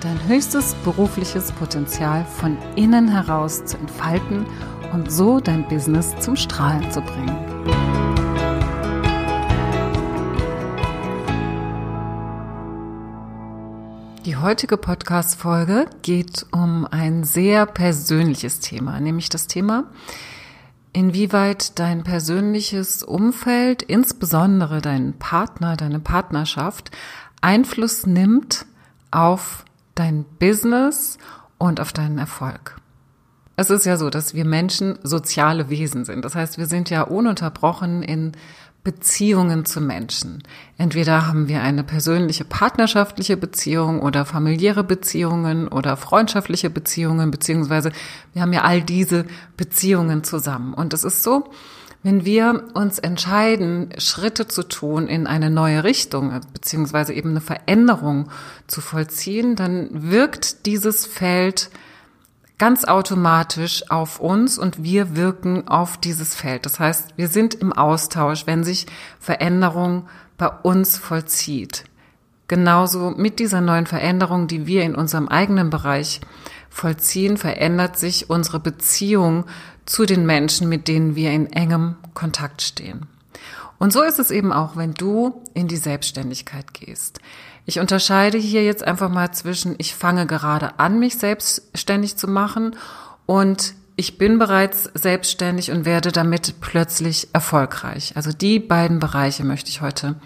[0.00, 4.46] dein höchstes berufliches Potenzial von innen heraus zu entfalten
[4.92, 7.36] und so dein Business zum Strahlen zu bringen.
[14.24, 19.84] Die heutige Podcast-Folge geht um ein sehr persönliches Thema, nämlich das Thema,
[20.92, 26.90] inwieweit dein persönliches Umfeld, insbesondere dein Partner, deine Partnerschaft,
[27.42, 28.66] Einfluss nimmt
[29.10, 29.64] auf
[29.94, 31.18] dein Business
[31.58, 32.76] und auf deinen Erfolg.
[33.56, 36.24] Es ist ja so, dass wir Menschen soziale Wesen sind.
[36.24, 38.32] Das heißt, wir sind ja ununterbrochen in
[38.82, 40.42] Beziehungen zu Menschen.
[40.78, 47.92] Entweder haben wir eine persönliche partnerschaftliche Beziehung oder familiäre Beziehungen oder freundschaftliche Beziehungen, beziehungsweise
[48.32, 49.26] wir haben ja all diese
[49.58, 50.72] Beziehungen zusammen.
[50.72, 51.50] Und es ist so,
[52.02, 58.30] wenn wir uns entscheiden, Schritte zu tun in eine neue Richtung, beziehungsweise eben eine Veränderung
[58.66, 61.70] zu vollziehen, dann wirkt dieses Feld
[62.56, 66.66] ganz automatisch auf uns und wir wirken auf dieses Feld.
[66.66, 68.86] Das heißt, wir sind im Austausch, wenn sich
[69.18, 71.84] Veränderung bei uns vollzieht.
[72.48, 76.20] Genauso mit dieser neuen Veränderung, die wir in unserem eigenen Bereich
[76.70, 79.44] vollziehen, verändert sich unsere Beziehung
[79.84, 83.06] zu den Menschen, mit denen wir in engem Kontakt stehen.
[83.78, 87.20] Und so ist es eben auch, wenn du in die Selbstständigkeit gehst.
[87.66, 92.76] Ich unterscheide hier jetzt einfach mal zwischen, ich fange gerade an, mich selbstständig zu machen
[93.26, 98.12] und ich bin bereits selbstständig und werde damit plötzlich erfolgreich.
[98.16, 100.16] Also die beiden Bereiche möchte ich heute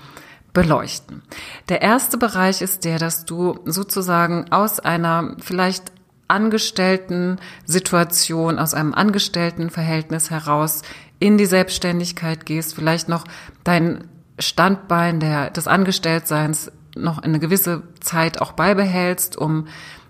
[0.53, 1.22] beleuchten.
[1.69, 5.93] Der erste Bereich ist der, dass du sozusagen aus einer vielleicht
[6.28, 10.82] angestellten Situation, aus einem Angestelltenverhältnis heraus
[11.18, 13.24] in die Selbstständigkeit gehst, vielleicht noch
[13.62, 14.04] dein
[14.38, 19.66] Standbein der, des Angestelltseins noch eine gewisse Zeit auch beibehältst, um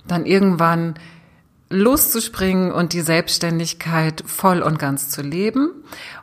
[0.07, 0.95] dann irgendwann
[1.71, 5.71] loszuspringen und die Selbstständigkeit voll und ganz zu leben.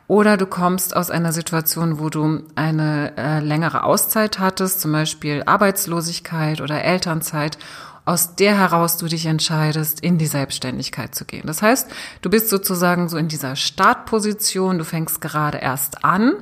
[0.06, 5.42] Oder du kommst aus einer Situation, wo du eine äh, längere Auszeit hattest, zum Beispiel
[5.44, 7.58] Arbeitslosigkeit oder Elternzeit
[8.04, 11.46] aus der heraus du dich entscheidest, in die Selbstständigkeit zu gehen.
[11.46, 11.88] Das heißt,
[12.20, 16.34] du bist sozusagen so in dieser Startposition, du fängst gerade erst an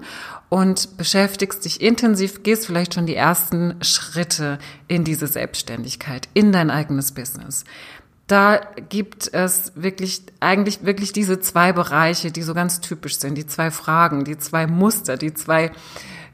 [0.49, 6.71] und beschäftigst dich intensiv, gehst vielleicht schon die ersten Schritte in diese Selbstständigkeit, in dein
[6.71, 7.65] eigenes Business.
[8.27, 13.47] Da gibt es wirklich, eigentlich wirklich diese zwei Bereiche, die so ganz typisch sind, die
[13.47, 15.73] zwei Fragen, die zwei Muster, die zwei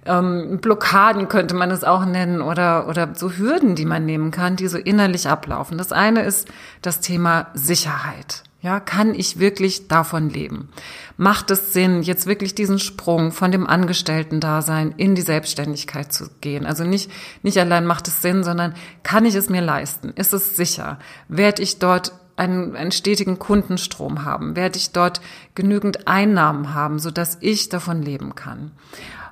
[0.07, 4.57] ähm, Blockaden könnte man es auch nennen oder, oder so Hürden, die man nehmen kann,
[4.57, 5.79] die so innerlich ablaufen.
[5.79, 6.49] Das eine ist
[6.83, 8.43] das Thema Sicherheit.
[8.63, 10.71] Ja, kann ich wirklich davon leben?
[11.17, 16.67] Macht es Sinn, jetzt wirklich diesen Sprung von dem Angestellten-Dasein in die Selbstständigkeit zu gehen?
[16.67, 17.11] Also nicht,
[17.43, 18.75] nicht allein macht es Sinn, sondern
[19.05, 20.13] kann ich es mir leisten?
[20.17, 20.99] Ist es sicher?
[21.29, 24.57] Werde ich dort einen, einen stetigen Kundenstrom haben?
[24.57, 25.21] Werde ich dort
[25.55, 28.73] genügend Einnahmen haben, sodass ich davon leben kann?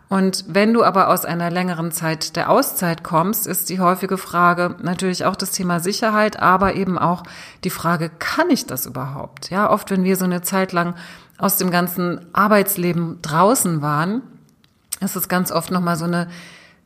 [0.09, 4.77] Und wenn du aber aus einer längeren Zeit der Auszeit kommst, ist die häufige Frage
[4.83, 7.23] natürlich auch das Thema Sicherheit, aber eben auch
[7.65, 9.51] die Frage, kann ich das überhaupt?
[9.51, 10.95] Ja, oft, wenn wir so eine Zeit lang
[11.39, 14.23] aus dem ganzen Arbeitsleben draußen waren,
[15.01, 16.29] ist es ganz oft nochmal so eine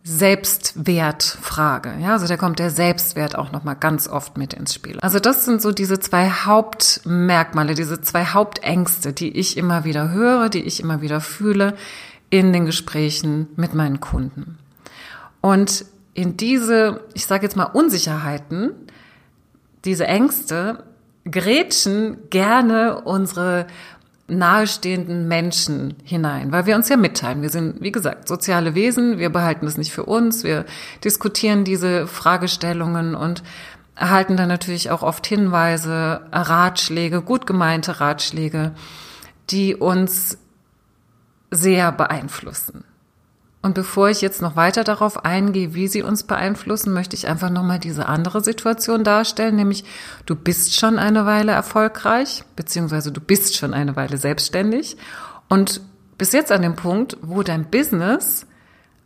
[0.05, 1.95] Selbstwertfrage.
[2.01, 4.99] Ja, also da kommt der Selbstwert auch nochmal ganz oft mit ins Spiel.
[5.01, 10.49] Also das sind so diese zwei Hauptmerkmale, diese zwei Hauptängste, die ich immer wieder höre,
[10.49, 11.75] die ich immer wieder fühle,
[12.31, 14.59] in den Gesprächen mit meinen Kunden.
[15.41, 15.84] Und
[16.15, 18.72] in diese, ich sage jetzt mal, Unsicherheiten,
[19.84, 20.84] diese Ängste,
[21.25, 23.66] grätschen gerne unsere
[24.27, 27.41] nahestehenden Menschen hinein, weil wir uns ja mitteilen.
[27.41, 30.66] Wir sind, wie gesagt, soziale Wesen, wir behalten es nicht für uns, wir
[31.03, 33.42] diskutieren diese Fragestellungen und
[33.95, 38.72] erhalten dann natürlich auch oft Hinweise, Ratschläge, gut gemeinte Ratschläge,
[39.51, 40.36] die uns
[41.50, 42.84] sehr beeinflussen.
[43.60, 47.50] Und bevor ich jetzt noch weiter darauf eingehe, wie sie uns beeinflussen, möchte ich einfach
[47.50, 49.84] nochmal diese andere Situation darstellen, nämlich
[50.27, 54.97] du bist schon eine Weile erfolgreich, beziehungsweise du bist schon eine Weile selbstständig
[55.48, 55.80] und
[56.16, 58.47] bis jetzt an dem Punkt, wo dein Business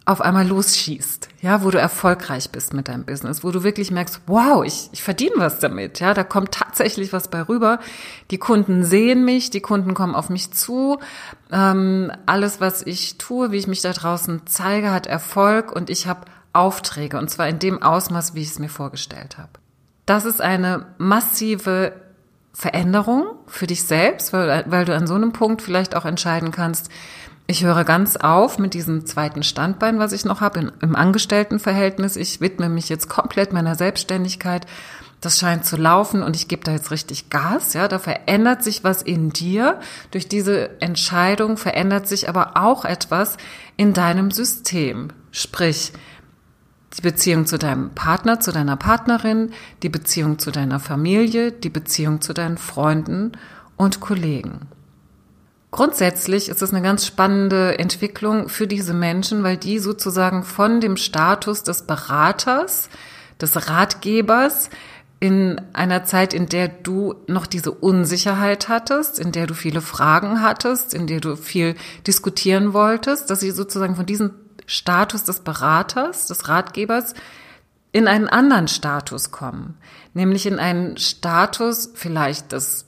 [0.05, 1.29] auf einmal losschießt.
[1.43, 5.03] Ja, wo du erfolgreich bist mit deinem Business, wo du wirklich merkst, wow, ich, ich
[5.03, 7.81] verdiene was damit, ja, da kommt tatsächlich was bei rüber.
[8.31, 11.01] Die Kunden sehen mich, die Kunden kommen auf mich zu,
[11.51, 16.07] ähm, alles, was ich tue, wie ich mich da draußen zeige, hat Erfolg und ich
[16.07, 16.21] habe
[16.53, 19.51] Aufträge und zwar in dem Ausmaß, wie ich es mir vorgestellt habe.
[20.07, 21.93] Das ist eine massive
[22.53, 26.89] Veränderung für dich selbst, weil, weil du an so einem Punkt vielleicht auch entscheiden kannst,
[27.47, 32.17] ich höre ganz auf mit diesem zweiten Standbein, was ich noch habe, im Angestelltenverhältnis.
[32.17, 34.67] Ich widme mich jetzt komplett meiner Selbstständigkeit.
[35.21, 37.75] Das scheint zu laufen und ich gebe da jetzt richtig Gas.
[37.75, 39.79] Ja, da verändert sich was in dir.
[40.11, 43.37] Durch diese Entscheidung verändert sich aber auch etwas
[43.77, 45.09] in deinem System.
[45.31, 45.93] Sprich,
[46.97, 49.53] die Beziehung zu deinem Partner, zu deiner Partnerin,
[49.83, 53.33] die Beziehung zu deiner Familie, die Beziehung zu deinen Freunden
[53.77, 54.69] und Kollegen.
[55.73, 60.99] Grundsätzlich ist es eine ganz spannende Entwicklung für diese Menschen, weil die sozusagen von dem
[60.99, 62.91] Status des Beraters,
[63.41, 64.69] des Ratgebers
[65.19, 70.43] in einer Zeit, in der du noch diese Unsicherheit hattest, in der du viele Fragen
[70.43, 71.75] hattest, in der du viel
[72.07, 74.33] diskutieren wolltest, dass sie sozusagen von diesem
[74.67, 77.15] Status des Beraters, des Ratgebers
[77.93, 79.79] in einen anderen Status kommen,
[80.13, 82.85] nämlich in einen Status vielleicht des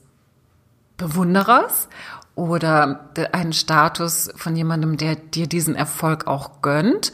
[0.97, 1.89] Bewunderers
[2.35, 7.13] oder einen Status von jemandem, der dir diesen Erfolg auch gönnt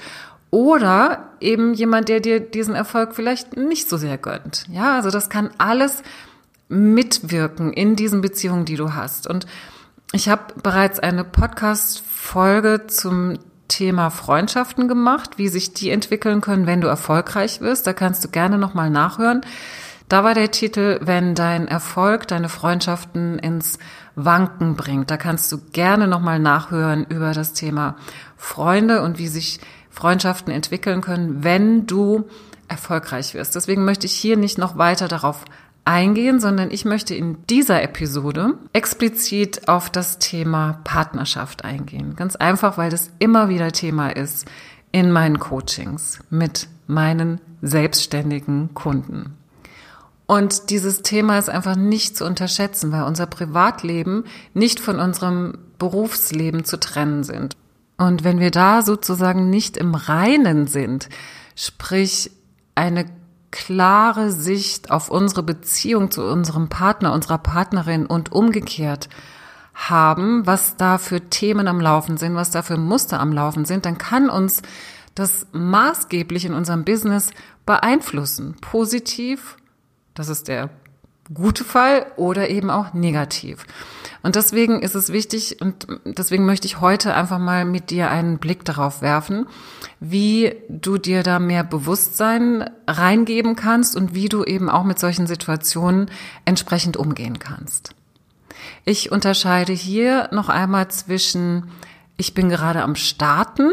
[0.49, 4.65] oder eben jemand, der dir diesen Erfolg vielleicht nicht so sehr gönnt.
[4.69, 6.03] Ja, also das kann alles
[6.67, 9.27] mitwirken in diesen Beziehungen, die du hast.
[9.27, 9.45] Und
[10.11, 13.37] ich habe bereits eine Podcast-Folge zum
[13.69, 17.87] Thema Freundschaften gemacht, wie sich die entwickeln können, wenn du erfolgreich wirst.
[17.87, 19.41] Da kannst du gerne nochmal nachhören.
[20.09, 23.79] Da war der Titel, wenn dein Erfolg deine Freundschaften ins
[24.15, 25.11] Wanken bringt.
[25.11, 27.95] Da kannst du gerne nochmal nachhören über das Thema
[28.37, 29.59] Freunde und wie sich
[29.89, 32.25] Freundschaften entwickeln können, wenn du
[32.67, 33.55] erfolgreich wirst.
[33.55, 35.45] Deswegen möchte ich hier nicht noch weiter darauf
[35.83, 42.15] eingehen, sondern ich möchte in dieser Episode explizit auf das Thema Partnerschaft eingehen.
[42.15, 44.45] Ganz einfach, weil das immer wieder Thema ist
[44.91, 49.37] in meinen Coachings mit meinen selbstständigen Kunden.
[50.31, 54.23] Und dieses Thema ist einfach nicht zu unterschätzen, weil unser Privatleben
[54.53, 57.57] nicht von unserem Berufsleben zu trennen sind.
[57.97, 61.09] Und wenn wir da sozusagen nicht im Reinen sind,
[61.57, 62.31] sprich
[62.75, 63.07] eine
[63.51, 69.09] klare Sicht auf unsere Beziehung zu unserem Partner, unserer Partnerin und umgekehrt
[69.73, 73.85] haben, was da für Themen am Laufen sind, was da für Muster am Laufen sind,
[73.85, 74.61] dann kann uns
[75.13, 77.31] das maßgeblich in unserem Business
[77.65, 79.57] beeinflussen, positiv
[80.13, 80.69] das ist der
[81.33, 83.65] gute Fall oder eben auch negativ.
[84.23, 88.37] Und deswegen ist es wichtig und deswegen möchte ich heute einfach mal mit dir einen
[88.37, 89.47] Blick darauf werfen,
[89.99, 95.25] wie du dir da mehr Bewusstsein reingeben kannst und wie du eben auch mit solchen
[95.25, 96.11] Situationen
[96.45, 97.95] entsprechend umgehen kannst.
[98.85, 101.71] Ich unterscheide hier noch einmal zwischen,
[102.17, 103.71] ich bin gerade am Starten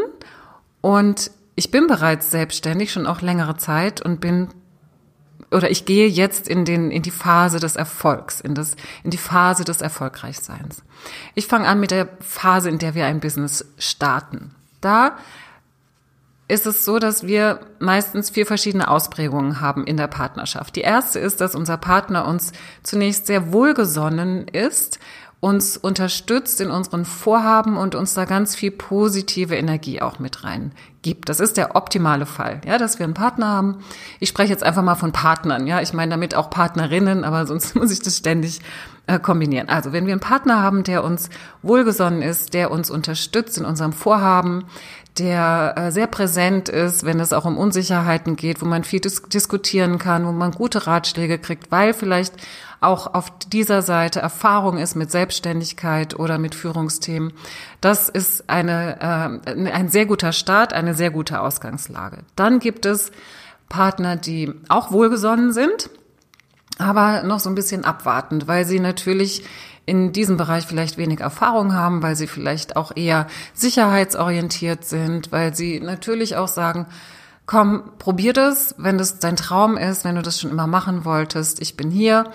[0.81, 4.47] und ich bin bereits selbstständig, schon auch längere Zeit und bin
[5.51, 9.17] oder ich gehe jetzt in den in die Phase des Erfolgs, in das in die
[9.17, 10.83] Phase des Erfolgreichseins.
[11.35, 14.53] Ich fange an mit der Phase, in der wir ein Business starten.
[14.81, 15.17] Da
[16.47, 20.75] ist es so, dass wir meistens vier verschiedene Ausprägungen haben in der Partnerschaft.
[20.75, 22.51] Die erste ist, dass unser Partner uns
[22.81, 24.99] zunächst sehr wohlgesonnen ist
[25.39, 30.73] uns unterstützt in unseren Vorhaben und uns da ganz viel positive Energie auch mit rein
[31.01, 31.29] gibt.
[31.29, 33.77] Das ist der optimale Fall, ja, dass wir einen Partner haben.
[34.19, 37.75] Ich spreche jetzt einfach mal von Partnern, ja, ich meine damit auch Partnerinnen, aber sonst
[37.75, 38.61] muss ich das ständig
[39.07, 39.69] äh, kombinieren.
[39.69, 41.29] Also, wenn wir einen Partner haben, der uns
[41.61, 44.65] wohlgesonnen ist, der uns unterstützt in unserem Vorhaben,
[45.19, 49.21] der äh, sehr präsent ist, wenn es auch um Unsicherheiten geht, wo man viel dis
[49.23, 52.33] diskutieren kann, wo man gute Ratschläge kriegt, weil vielleicht
[52.81, 57.33] auch auf dieser Seite Erfahrung ist mit Selbstständigkeit oder mit Führungsthemen.
[57.81, 62.19] Das ist eine, äh, ein sehr guter Start, eine sehr gute Ausgangslage.
[62.35, 63.11] Dann gibt es
[63.67, 65.89] Partner, die auch wohlgesonnen sind,
[66.77, 69.43] aber noch so ein bisschen abwartend, weil sie natürlich
[69.89, 75.55] in diesem Bereich vielleicht wenig Erfahrung haben, weil sie vielleicht auch eher sicherheitsorientiert sind, weil
[75.55, 76.85] sie natürlich auch sagen,
[77.47, 81.59] komm, probier das, wenn das dein Traum ist, wenn du das schon immer machen wolltest,
[81.59, 82.25] ich bin hier,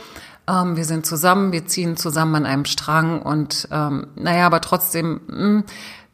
[0.49, 5.21] ähm, wir sind zusammen, wir ziehen zusammen an einem Strang und ähm, naja, aber trotzdem,
[5.29, 5.65] mh, hm,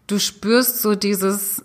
[0.07, 1.65] du spürst so dieses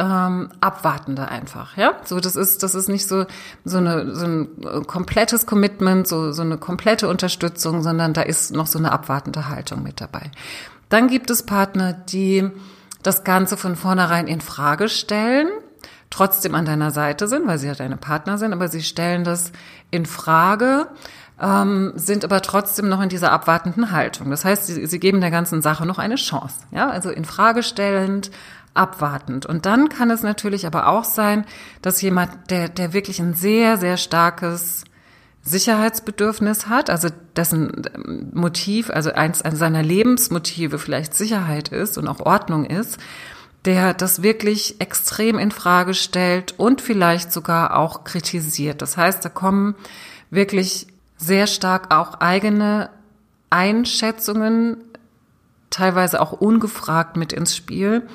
[0.00, 1.94] ähm, Abwartende einfach, ja.
[2.04, 3.26] So, das ist, das ist nicht so,
[3.64, 8.52] so, eine, so ein äh, komplettes Commitment, so, so eine komplette Unterstützung, sondern da ist
[8.52, 10.30] noch so eine abwartende Haltung mit dabei.
[10.88, 12.50] Dann gibt es Partner, die
[13.02, 15.48] das Ganze von vornherein in Frage stellen
[16.10, 19.52] trotzdem an deiner Seite sind, weil sie ja deine Partner sind, aber sie stellen das
[19.92, 20.88] in Frage,
[21.40, 24.28] ähm, sind aber trotzdem noch in dieser abwartenden Haltung.
[24.28, 26.56] Das heißt, sie, sie geben der ganzen Sache noch eine Chance.
[26.72, 28.32] Ja, also in Frage stellend,
[28.74, 29.46] abwartend.
[29.46, 31.44] Und dann kann es natürlich aber auch sein,
[31.82, 34.84] dass jemand, der, der wirklich ein sehr, sehr starkes
[35.42, 42.66] Sicherheitsbedürfnis hat, also dessen Motiv, also eins seiner Lebensmotive vielleicht Sicherheit ist und auch Ordnung
[42.66, 42.98] ist,
[43.64, 48.82] der das wirklich extrem in Frage stellt und vielleicht sogar auch kritisiert.
[48.82, 49.74] Das heißt, da kommen
[50.30, 50.86] wirklich
[51.16, 52.90] sehr stark auch eigene
[53.50, 54.78] Einschätzungen,
[55.70, 58.06] teilweise auch ungefragt mit ins Spiel,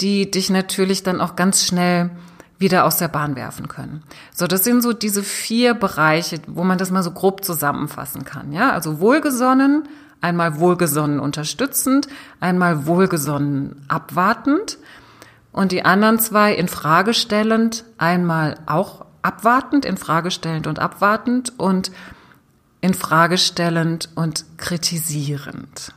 [0.00, 2.10] die dich natürlich dann auch ganz schnell
[2.58, 4.02] wieder aus der Bahn werfen können.
[4.34, 8.52] So, das sind so diese vier Bereiche, wo man das mal so grob zusammenfassen kann.
[8.52, 9.88] Ja, also wohlgesonnen,
[10.20, 12.08] einmal wohlgesonnen unterstützend,
[12.40, 14.78] einmal wohlgesonnen abwartend
[15.52, 21.58] und die anderen zwei in Frage stellend, einmal auch abwartend, in Frage stellend und abwartend
[21.58, 21.90] und
[22.80, 25.94] in Frage stellend und kritisierend.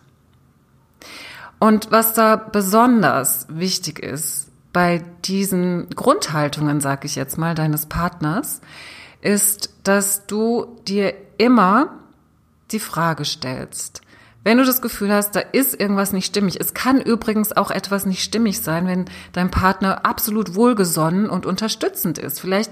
[1.59, 8.61] Und was da besonders wichtig ist bei diesen Grundhaltungen, sag ich jetzt mal, deines Partners,
[9.21, 11.97] ist, dass du dir immer
[12.71, 14.01] die Frage stellst,
[14.47, 16.57] wenn du das Gefühl hast, da ist irgendwas nicht stimmig.
[16.57, 22.17] Es kann übrigens auch etwas nicht stimmig sein, wenn dein Partner absolut wohlgesonnen und unterstützend
[22.17, 22.39] ist.
[22.39, 22.71] Vielleicht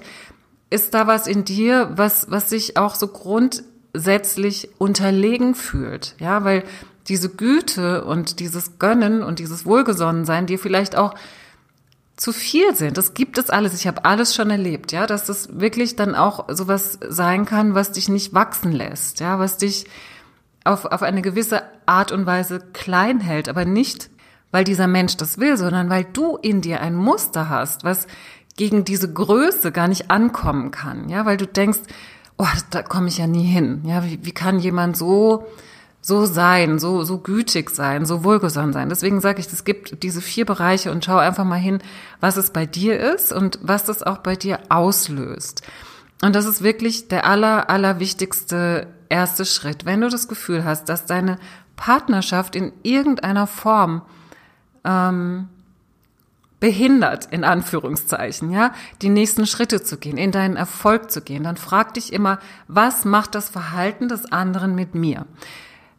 [0.70, 6.16] ist da was in dir, was, was sich auch so grundsätzlich unterlegen fühlt.
[6.18, 6.64] Ja, weil
[7.08, 11.14] diese Güte und dieses Gönnen und dieses Wohlgesonnensein dir vielleicht auch
[12.18, 12.98] zu viel sind.
[12.98, 13.74] Das gibt es alles.
[13.74, 17.92] Ich habe alles schon erlebt, ja, dass das wirklich dann auch sowas sein kann, was
[17.92, 19.86] dich nicht wachsen lässt, ja, was dich
[20.64, 24.10] auf, auf eine gewisse Art und Weise klein hält, aber nicht,
[24.52, 28.08] weil dieser Mensch das will, sondern weil du in dir ein Muster hast, was
[28.56, 31.80] gegen diese Größe gar nicht ankommen kann, ja, weil du denkst,
[32.38, 35.46] oh, da komme ich ja nie hin, ja, wie, wie kann jemand so
[36.06, 38.90] so sein, so, so gütig sein, so wohlgesonnen sein.
[38.90, 41.80] Deswegen sage ich, es gibt diese vier Bereiche und schau einfach mal hin,
[42.20, 45.64] was es bei dir ist und was das auch bei dir auslöst.
[46.22, 49.86] Und das ist wirklich der aller, aller wichtigste erste Schritt.
[49.86, 51.40] Wenn du das Gefühl hast, dass deine
[51.76, 54.04] Partnerschaft in irgendeiner Form
[54.84, 55.50] ähm,
[56.60, 61.58] behindert, in Anführungszeichen, ja, die nächsten Schritte zu gehen, in deinen Erfolg zu gehen, dann
[61.58, 65.26] frag dich immer, was macht das Verhalten des anderen mit mir?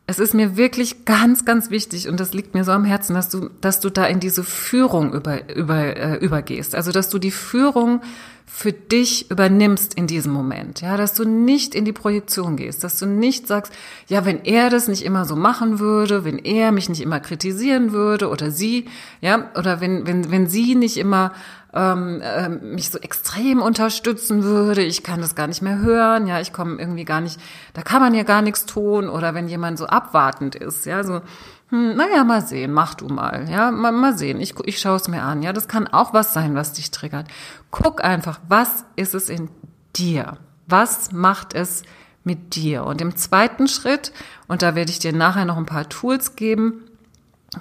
[0.07, 3.29] Es ist mir wirklich ganz, ganz wichtig und das liegt mir so am Herzen, dass
[3.29, 6.77] du, dass du da in diese Führung über, über, äh, übergehst.
[6.77, 8.01] Also, dass du die Führung
[8.47, 10.81] für dich übernimmst in diesem Moment.
[10.81, 13.73] Ja, dass du nicht in die Projektion gehst, dass du nicht sagst,
[14.07, 17.93] ja, wenn er das nicht immer so machen würde, wenn er mich nicht immer kritisieren
[17.93, 18.87] würde oder sie,
[19.21, 21.33] ja, oder wenn, wenn, wenn sie nicht immer
[21.77, 26.41] ähm, äh, mich so extrem unterstützen würde, ich kann das gar nicht mehr hören, ja,
[26.41, 27.39] ich komme irgendwie gar nicht,
[27.75, 31.21] da kann man ja gar nichts tun oder wenn jemand so abwartend ist, ja, so,
[31.69, 35.07] hm, naja, mal sehen, mach du mal, ja, mal, mal sehen, ich, ich schaue es
[35.07, 37.27] mir an, ja, das kann auch was sein, was dich triggert.
[37.71, 39.51] Guck einfach, was ist es in
[39.97, 40.39] dir?
[40.67, 41.83] Was macht es
[42.25, 42.85] mit dir?
[42.85, 44.13] Und im zweiten Schritt,
[44.49, 46.85] und da werde ich dir nachher noch ein paar Tools geben,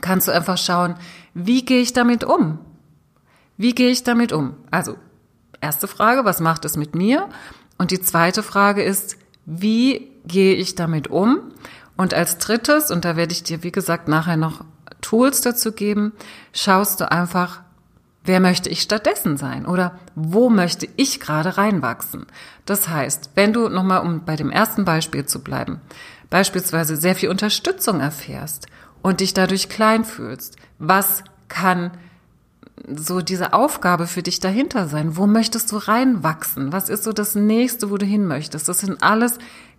[0.02, 0.96] kannst du einfach schauen,
[1.34, 2.60] wie gehe ich damit um?
[3.58, 4.56] Wie gehe ich damit um?
[4.72, 4.98] Also,
[5.62, 7.30] erste Frage, was macht es mit mir?
[7.78, 11.52] Und die zweite Frage ist, wie gehe ich damit um?
[11.98, 14.64] Und als drittes, und da werde ich dir, wie gesagt, nachher noch
[15.02, 16.14] Tools dazu geben,
[16.52, 17.62] schaust du einfach,
[18.26, 19.66] wer möchte ich stattdessen sein?
[19.66, 22.26] Oder wo möchte ich gerade reinwachsen?
[22.66, 25.80] Das heißt, wenn du nochmal, um bei dem ersten Beispiel zu bleiben,
[26.30, 28.68] beispielsweise sehr viel Unterstützung erfährst
[29.02, 31.92] und dich dadurch klein fühlst, was kann
[32.96, 35.18] so diese Aufgabe für dich dahinter sein?
[35.18, 36.72] Wo möchtest du reinwachsen?
[36.74, 38.68] Was ist so das nächste, wo du hin möchtest?
[38.68, 39.38] Das sind alles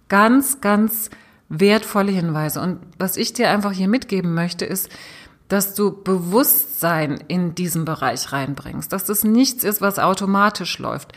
[0.08, 1.10] ganz, ganz
[1.48, 2.60] wertvolle Hinweise.
[2.60, 4.88] Und was ich dir einfach hier mitgeben möchte, ist,
[5.48, 11.12] dass du Bewusstsein in diesem Bereich reinbringst, dass das nichts ist, was automatisch läuft.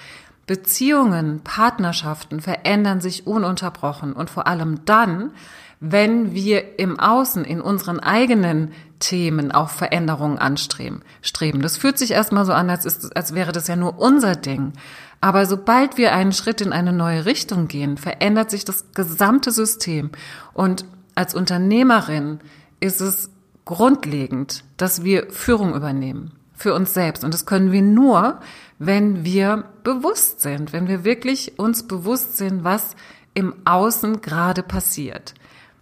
[0.46, 5.32] Beziehungen, Partnerschaften verändern sich ununterbrochen und vor allem dann,
[5.80, 11.02] wenn wir im Außen, in unseren eigenen Themen auch Veränderungen anstreben.
[11.22, 11.62] Streben.
[11.62, 14.74] Das fühlt sich erstmal so an, als, ist, als wäre das ja nur unser Ding.
[15.22, 20.12] Aber sobald wir einen Schritt in eine neue Richtung gehen, verändert sich das gesamte System.
[20.54, 22.40] Und als Unternehmerin
[22.80, 23.30] ist es
[23.66, 27.24] grundlegend, dass wir Führung übernehmen für uns selbst.
[27.24, 28.40] Und das können wir nur,
[28.80, 32.96] wenn wir bewusst sind, wenn wir wirklich uns bewusst sind, was
[33.34, 35.34] im Außen gerade passiert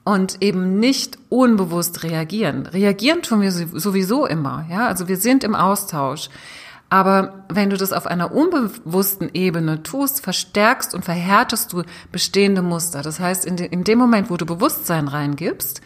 [0.07, 2.65] und eben nicht unbewusst reagieren.
[2.65, 4.87] Reagieren tun wir sowieso immer, ja.
[4.87, 6.29] Also wir sind im Austausch.
[6.87, 13.01] Aber wenn du das auf einer unbewussten Ebene tust, verstärkst und verhärtest du bestehende Muster.
[13.01, 15.81] Das heißt, in, de, in dem Moment, wo du Bewusstsein reingibst,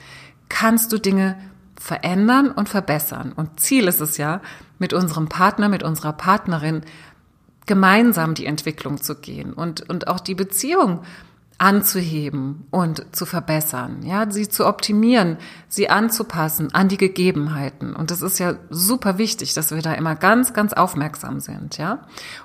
[0.50, 1.36] kannst du Dinge
[1.76, 3.34] verändern und verbessern.
[3.36, 4.42] Und Ziel ist es ja,
[4.78, 6.82] mit unserem Partner, mit unserer Partnerin
[7.66, 11.00] gemeinsam die Entwicklung zu gehen und, und auch die Beziehung
[11.62, 15.38] anzuheben und zu verbessern, ja, sie zu optimieren,
[15.68, 17.96] sie anzupassen an die Gegebenheiten.
[17.96, 22.00] Und das ist ja super wichtig, dass wir da immer ganz, ganz aufmerksam sind, ja.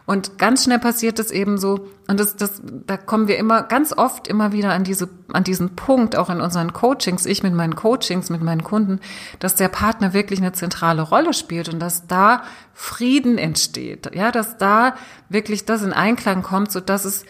[0.04, 3.94] Und ganz schnell passiert es eben so, und das, das, da kommen wir immer ganz
[3.96, 7.74] oft immer wieder an diese, an diesen Punkt, auch in unseren Coachings, ich mit meinen
[7.74, 9.00] Coachings, mit meinen Kunden,
[9.38, 12.42] dass der Partner wirklich eine zentrale Rolle spielt und dass da
[12.74, 14.94] Frieden entsteht, ja, dass da
[15.30, 17.24] wirklich das in Einklang kommt, so dass es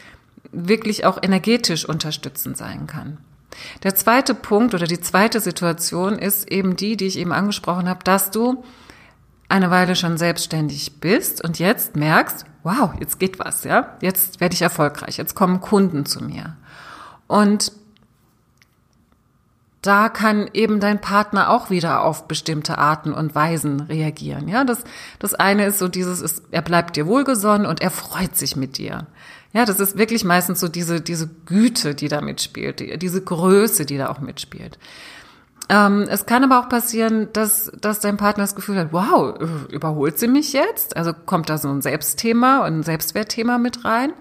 [0.53, 3.19] wirklich auch energetisch unterstützend sein kann.
[3.83, 8.05] Der zweite Punkt oder die zweite Situation ist eben die, die ich eben angesprochen habe,
[8.05, 8.63] dass du
[9.49, 14.55] eine Weile schon selbstständig bist und jetzt merkst, wow, jetzt geht was, ja, jetzt werde
[14.55, 16.57] ich erfolgreich, jetzt kommen Kunden zu mir.
[17.29, 17.73] Und
[19.83, 24.49] da kann eben dein Partner auch wieder auf bestimmte Arten und Weisen reagieren.
[24.49, 24.83] Ja, das,
[25.21, 28.79] das eine ist so dieses, ist, er bleibt dir wohlgesonnen und er freut sich mit
[28.79, 29.07] dir.
[29.53, 33.87] Ja, das ist wirklich meistens so diese, diese Güte, die da mitspielt, die, diese Größe,
[33.87, 34.79] die da auch mitspielt.
[35.69, 39.35] Ähm, es kann aber auch passieren, dass, dass dein Partner das Gefühl hat, wow,
[39.71, 40.97] überholt sie mich jetzt?
[40.97, 44.13] Also kommt da so ein Selbstthema und ein Selbstwertthema mit rein?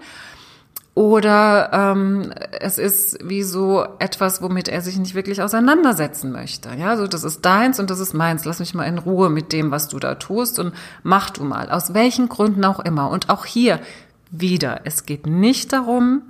[0.96, 6.70] Oder ähm, es ist wie so etwas, womit er sich nicht wirklich auseinandersetzen möchte.
[6.74, 8.46] Ja, so das ist deins und das ist meins.
[8.46, 11.70] Lass mich mal in Ruhe mit dem, was du da tust und mach du mal.
[11.70, 13.10] Aus welchen Gründen auch immer.
[13.10, 13.78] Und auch hier
[14.30, 16.22] wieder, es geht nicht darum,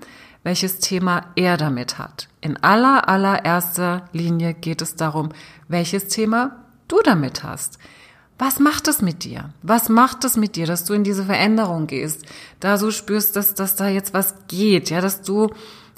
[0.43, 2.29] welches Thema er damit hat.
[2.41, 5.31] In aller, allererster Linie geht es darum,
[5.67, 7.79] welches Thema du damit hast.
[8.39, 9.51] Was macht es mit dir?
[9.63, 12.27] Was macht es mit dir, dass du in diese Veränderung gehst?
[12.61, 15.49] Da so spürst, dass, dass da jetzt was geht, ja, dass du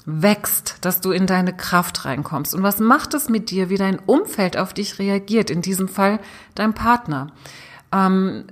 [0.06, 2.54] wächst, dass du in deine Kraft reinkommst.
[2.54, 5.50] Und was macht es mit dir, wie dein Umfeld auf dich reagiert?
[5.50, 6.20] In diesem Fall
[6.54, 7.26] dein Partner.
[7.92, 8.44] Ähm,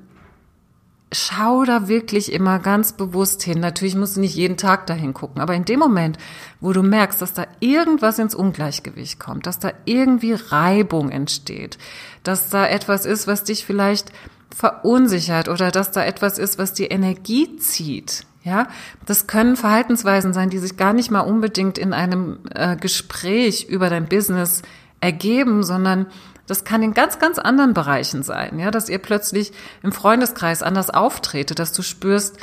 [1.16, 3.60] schau da wirklich immer ganz bewusst hin.
[3.60, 6.18] Natürlich musst du nicht jeden Tag dahin gucken, aber in dem Moment,
[6.60, 11.78] wo du merkst, dass da irgendwas ins Ungleichgewicht kommt, dass da irgendwie Reibung entsteht,
[12.22, 14.12] dass da etwas ist, was dich vielleicht
[14.54, 18.68] verunsichert oder dass da etwas ist, was die Energie zieht, ja,
[19.04, 23.90] das können Verhaltensweisen sein, die sich gar nicht mal unbedingt in einem äh, Gespräch über
[23.90, 24.62] dein Business
[25.00, 26.06] ergeben, sondern
[26.46, 30.90] das kann in ganz, ganz anderen Bereichen sein, ja, dass ihr plötzlich im Freundeskreis anders
[30.90, 32.38] auftretet, dass du spürst,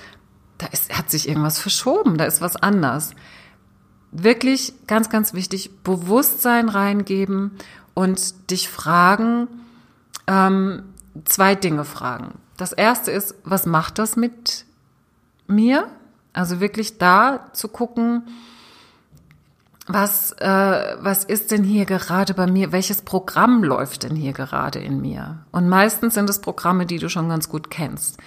[0.57, 3.11] da ist, hat sich irgendwas verschoben, da ist was anders.
[4.11, 7.51] Wirklich ganz, ganz wichtig, Bewusstsein reingeben
[7.93, 9.47] und dich fragen,
[10.27, 10.83] ähm,
[11.25, 12.35] zwei Dinge fragen.
[12.57, 14.65] Das erste ist, was macht das mit
[15.47, 15.87] mir?
[16.33, 18.23] Also wirklich da zu gucken,
[19.87, 22.71] was, äh, was ist denn hier gerade bei mir?
[22.71, 25.39] Welches Programm läuft denn hier gerade in mir?
[25.51, 28.17] Und meistens sind es Programme, die du schon ganz gut kennst.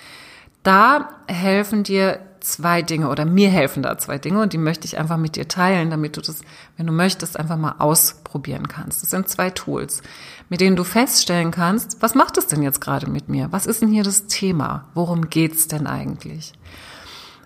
[0.63, 4.99] Da helfen dir zwei Dinge oder mir helfen da zwei Dinge und die möchte ich
[4.99, 6.43] einfach mit dir teilen, damit du das,
[6.77, 9.03] wenn du möchtest, einfach mal ausprobieren kannst.
[9.03, 10.03] Das sind zwei Tools,
[10.49, 13.51] mit denen du feststellen kannst, was macht es denn jetzt gerade mit mir?
[13.51, 14.87] Was ist denn hier das Thema?
[14.95, 16.53] Worum geht's denn eigentlich?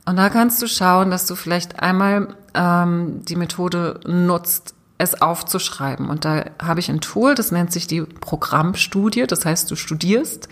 [0.05, 6.09] Und da kannst du schauen, dass du vielleicht einmal ähm, die Methode nutzt, es aufzuschreiben.
[6.09, 9.27] Und da habe ich ein Tool, das nennt sich die Programmstudie.
[9.27, 10.49] Das heißt, du studierst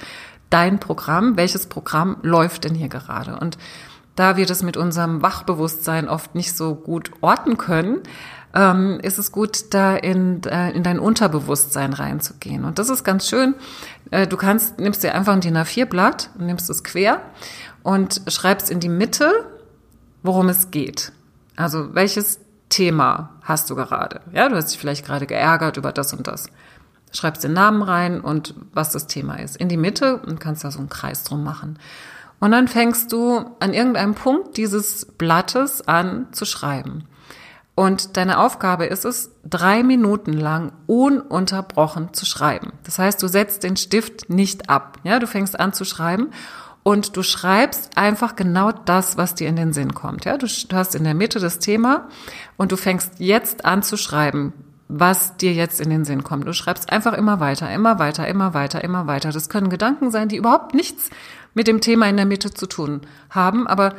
[0.51, 1.37] dein Programm.
[1.37, 3.37] Welches Programm läuft denn hier gerade?
[3.39, 3.59] Und
[4.17, 8.01] da wir das mit unserem Wachbewusstsein oft nicht so gut orten können,
[8.55, 12.65] ähm, ist es gut, da in, äh, in dein Unterbewusstsein reinzugehen.
[12.65, 13.55] Und das ist ganz schön.
[14.11, 17.21] Äh, du kannst, nimmst dir einfach ein DIN A4-Blatt, nimmst es quer
[17.88, 19.46] und schreibst in die Mitte,
[20.22, 21.11] worum es geht.
[21.57, 24.20] Also welches Thema hast du gerade?
[24.31, 26.51] Ja, du hast dich vielleicht gerade geärgert über das und das.
[27.12, 29.57] Schreibst den Namen rein und was das Thema ist.
[29.57, 31.79] In die Mitte und kannst da so einen Kreis drum machen.
[32.40, 37.05] Und dann fängst du an irgendeinem Punkt dieses Blattes an zu schreiben.
[37.74, 42.72] Und deine Aufgabe ist es, drei Minuten lang ununterbrochen zu schreiben.
[42.85, 44.98] Das heißt, du setzt den Stift nicht ab.
[45.05, 46.29] Ja, du fängst an zu schreiben
[46.88, 50.24] und du schreibst einfach genau das, was dir in den Sinn kommt.
[50.24, 52.09] Ja, du, hast in der Mitte das Thema
[52.57, 54.55] und du fängst jetzt an zu schreiben,
[54.88, 56.46] was dir jetzt in den Sinn kommt.
[56.46, 59.33] Du schreibst einfach immer weiter, immer weiter, immer weiter, immer weiter.
[59.33, 61.11] Das können Gedanken sein, die überhaupt nichts
[61.53, 63.94] mit dem Thema in der Mitte zu tun haben, aber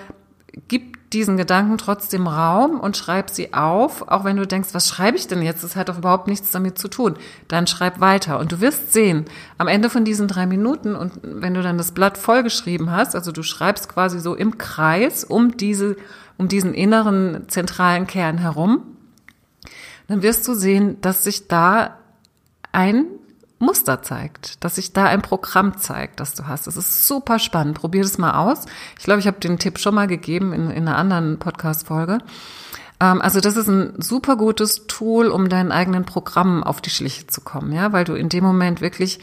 [0.67, 5.17] gib diesen Gedanken trotzdem Raum und schreib sie auf, auch wenn du denkst, was schreibe
[5.17, 5.63] ich denn jetzt?
[5.63, 7.15] Das hat doch überhaupt nichts damit zu tun.
[7.47, 9.25] Dann schreib weiter und du wirst sehen,
[9.57, 13.31] am Ende von diesen drei Minuten und wenn du dann das Blatt vollgeschrieben hast, also
[13.31, 15.95] du schreibst quasi so im Kreis um diese,
[16.37, 18.83] um diesen inneren zentralen Kern herum,
[20.07, 21.97] dann wirst du sehen, dass sich da
[22.71, 23.05] ein
[23.59, 26.65] Muster zeigt, dass sich da ein Programm zeigt, das du hast.
[26.65, 27.77] Das ist super spannend.
[27.77, 28.65] Probier das mal aus.
[28.97, 32.19] Ich glaube, ich habe den Tipp schon mal gegeben in, in einer anderen Podcast-Folge.
[32.99, 37.27] Ähm, also das ist ein super gutes Tool, um deinen eigenen Programmen auf die Schliche
[37.27, 39.19] zu kommen, ja, weil du in dem Moment wirklich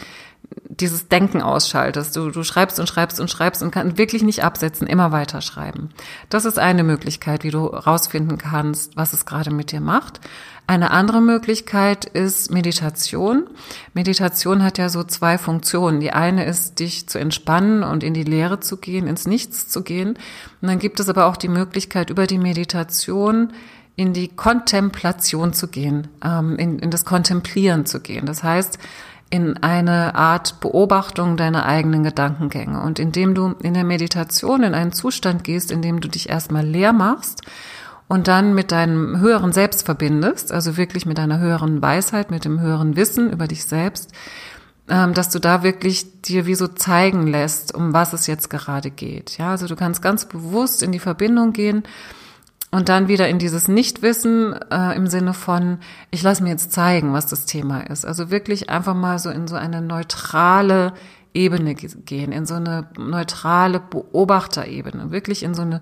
[0.68, 2.14] dieses Denken ausschaltest.
[2.16, 5.90] Du, du schreibst und schreibst und schreibst und kannst wirklich nicht absetzen, immer weiter schreiben.
[6.28, 10.20] Das ist eine Möglichkeit, wie du rausfinden kannst, was es gerade mit dir macht.
[10.68, 13.46] Eine andere Möglichkeit ist Meditation.
[13.94, 16.00] Meditation hat ja so zwei Funktionen.
[16.00, 19.82] Die eine ist, dich zu entspannen und in die Leere zu gehen, ins Nichts zu
[19.82, 20.18] gehen.
[20.60, 23.52] Und dann gibt es aber auch die Möglichkeit, über die Meditation
[23.94, 28.26] in die Kontemplation zu gehen, ähm, in, in das Kontemplieren zu gehen.
[28.26, 28.78] Das heißt,
[29.30, 32.80] in eine Art Beobachtung deiner eigenen Gedankengänge.
[32.82, 36.66] Und indem du in der Meditation in einen Zustand gehst, in dem du dich erstmal
[36.66, 37.42] leer machst
[38.08, 42.60] und dann mit deinem höheren Selbst verbindest, also wirklich mit deiner höheren Weisheit, mit dem
[42.60, 44.12] höheren Wissen über dich selbst,
[44.88, 48.90] ähm, dass du da wirklich dir wie so zeigen lässt, um was es jetzt gerade
[48.90, 49.38] geht.
[49.38, 51.82] Ja, also du kannst ganz bewusst in die Verbindung gehen
[52.70, 55.78] und dann wieder in dieses Nichtwissen äh, im Sinne von,
[56.10, 58.04] ich lasse mir jetzt zeigen, was das Thema ist.
[58.04, 60.92] Also wirklich einfach mal so in so eine neutrale
[61.34, 65.80] Ebene gehen, in so eine neutrale Beobachterebene, wirklich in so eine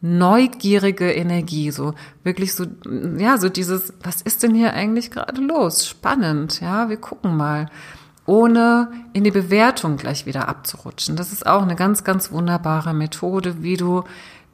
[0.00, 2.66] neugierige Energie, so wirklich so,
[3.18, 5.86] ja, so dieses, was ist denn hier eigentlich gerade los?
[5.86, 7.66] Spannend, ja, wir gucken mal,
[8.24, 11.16] ohne in die Bewertung gleich wieder abzurutschen.
[11.16, 14.04] Das ist auch eine ganz, ganz wunderbare Methode, wie du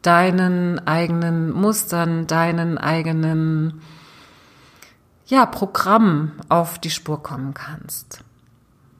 [0.03, 3.81] deinen eigenen Mustern, deinen eigenen,
[5.27, 8.25] ja, Programm auf die Spur kommen kannst.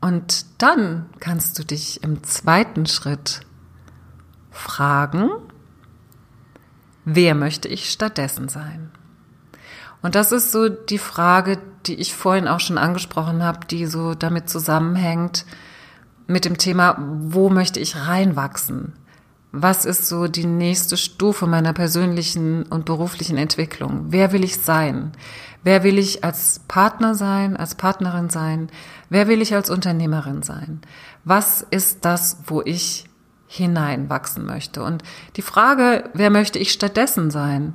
[0.01, 3.41] Und dann kannst du dich im zweiten Schritt
[4.51, 5.31] fragen,
[7.07, 8.91] wer möchte ich stattdessen sein?
[10.03, 14.15] Und das ist so die Frage, die ich vorhin auch schon angesprochen habe, die so
[14.15, 15.47] damit zusammenhängt
[16.27, 18.93] mit dem Thema, wo möchte ich reinwachsen?
[19.53, 24.07] Was ist so die nächste Stufe meiner persönlichen und beruflichen Entwicklung?
[24.09, 25.13] Wer will ich sein?
[25.63, 28.69] Wer will ich als Partner sein, als Partnerin sein?
[29.09, 30.81] Wer will ich als Unternehmerin sein?
[31.25, 33.06] Was ist das, wo ich
[33.47, 34.83] hineinwachsen möchte.
[34.83, 35.03] Und
[35.37, 37.75] die Frage, wer möchte ich stattdessen sein,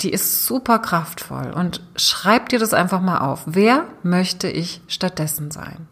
[0.00, 1.52] die ist super kraftvoll.
[1.52, 3.42] Und schreib dir das einfach mal auf.
[3.46, 5.88] Wer möchte ich stattdessen sein?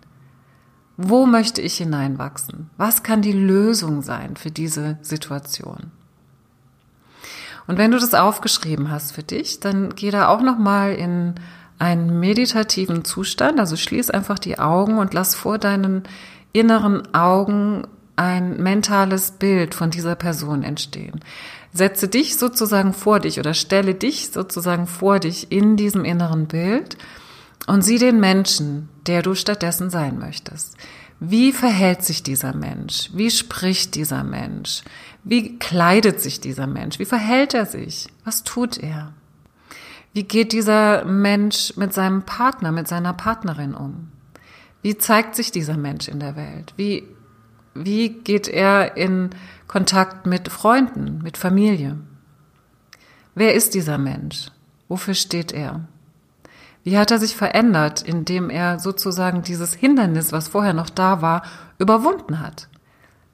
[0.96, 2.70] Wo möchte ich hineinwachsen?
[2.76, 5.90] Was kann die Lösung sein für diese Situation?
[7.66, 11.34] Und wenn du das aufgeschrieben hast für dich, dann geh da auch noch mal in
[11.78, 16.02] einen meditativen Zustand, also schließ einfach die Augen und lass vor deinen
[16.52, 21.20] inneren Augen ein mentales Bild von dieser Person entstehen.
[21.72, 26.98] Setze dich sozusagen vor dich oder stelle dich sozusagen vor dich in diesem inneren Bild
[27.66, 30.76] und sieh den Menschen, der du stattdessen sein möchtest.
[31.20, 33.10] Wie verhält sich dieser Mensch?
[33.14, 34.82] Wie spricht dieser Mensch?
[35.24, 36.98] Wie kleidet sich dieser Mensch?
[36.98, 38.08] Wie verhält er sich?
[38.24, 39.12] Was tut er?
[40.12, 44.10] Wie geht dieser Mensch mit seinem Partner, mit seiner Partnerin um?
[44.82, 46.74] Wie zeigt sich dieser Mensch in der Welt?
[46.76, 47.04] Wie
[47.74, 49.30] wie geht er in
[49.66, 51.96] Kontakt mit Freunden, mit Familie?
[53.34, 54.48] Wer ist dieser Mensch?
[54.88, 55.80] Wofür steht er?
[56.84, 61.42] Wie hat er sich verändert, indem er sozusagen dieses Hindernis, was vorher noch da war,
[61.78, 62.68] überwunden hat?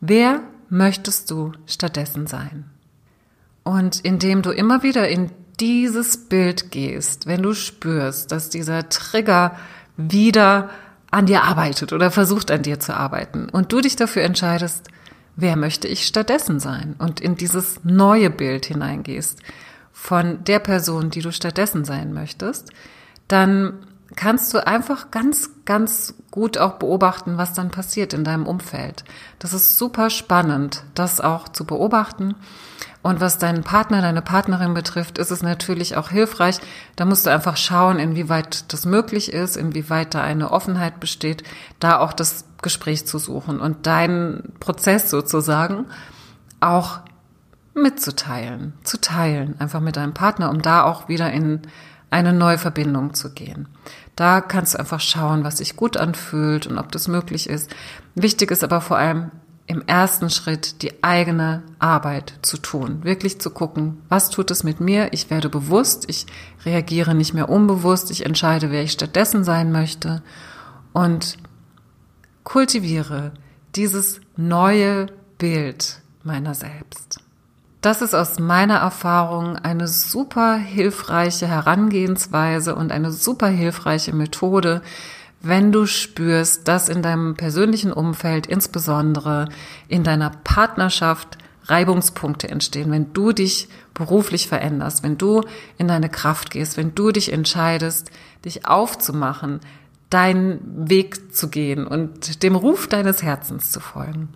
[0.01, 2.64] Wer möchtest du stattdessen sein?
[3.64, 9.57] Und indem du immer wieder in dieses Bild gehst, wenn du spürst, dass dieser Trigger
[9.96, 10.70] wieder
[11.10, 13.48] an dir arbeitet oder versucht an dir zu arbeiten.
[13.48, 14.88] Und du dich dafür entscheidest,
[15.36, 16.94] wer möchte ich stattdessen sein?
[16.98, 19.40] Und in dieses neue Bild hineingehst
[19.92, 22.70] von der Person, die du stattdessen sein möchtest,
[23.26, 29.04] dann kannst du einfach ganz, ganz gut auch beobachten, was dann passiert in deinem Umfeld.
[29.38, 32.34] Das ist super spannend, das auch zu beobachten
[33.02, 36.58] und was deinen Partner, deine Partnerin betrifft, ist es natürlich auch hilfreich.
[36.96, 41.44] Da musst du einfach schauen, inwieweit das möglich ist, inwieweit da eine Offenheit besteht,
[41.78, 45.87] da auch das Gespräch zu suchen und deinen Prozess sozusagen
[46.61, 47.00] auch
[47.74, 51.62] mitzuteilen, zu teilen, einfach mit deinem Partner, um da auch wieder in
[52.11, 53.68] eine neue Verbindung zu gehen.
[54.16, 57.70] Da kannst du einfach schauen, was sich gut anfühlt und ob das möglich ist.
[58.16, 59.30] Wichtig ist aber vor allem,
[59.68, 63.04] im ersten Schritt die eigene Arbeit zu tun.
[63.04, 65.12] Wirklich zu gucken, was tut es mit mir?
[65.12, 66.26] Ich werde bewusst, ich
[66.64, 70.22] reagiere nicht mehr unbewusst, ich entscheide, wer ich stattdessen sein möchte
[70.94, 71.37] und
[72.44, 73.33] kultiviere
[73.76, 77.20] dieses neue Bild meiner selbst.
[77.83, 84.83] Das ist aus meiner Erfahrung eine super hilfreiche Herangehensweise und eine super hilfreiche Methode,
[85.40, 89.48] wenn du spürst, dass in deinem persönlichen Umfeld, insbesondere
[89.88, 95.42] in deiner Partnerschaft, Reibungspunkte entstehen, wenn du dich beruflich veränderst, wenn du
[95.77, 98.11] in deine Kraft gehst, wenn du dich entscheidest,
[98.44, 99.61] dich aufzumachen,
[100.09, 104.31] deinen Weg zu gehen und dem Ruf deines Herzens zu folgen.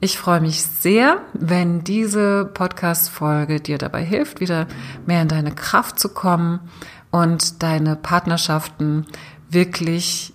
[0.00, 4.66] Ich freue mich sehr, wenn diese Podcast-Folge dir dabei hilft, wieder
[5.06, 6.60] mehr in deine Kraft zu kommen
[7.10, 9.06] und deine Partnerschaften
[9.48, 10.34] wirklich